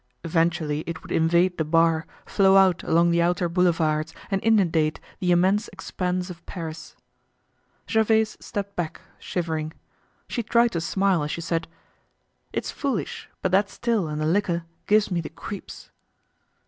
[0.23, 5.29] Eventually it would invade the bar, flow out along the outer Boulevards, and inundate the
[5.31, 6.95] immense expanse of Paris.
[7.87, 9.73] Gervaise stepped back, shivering.
[10.27, 11.67] She tried to smile as she said:
[12.51, 15.91] "It's foolish, but that still and the liquor gives me the creeps."